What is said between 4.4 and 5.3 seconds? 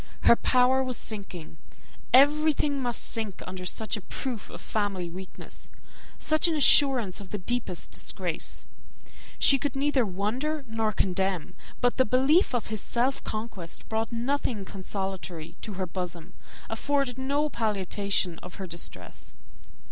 of family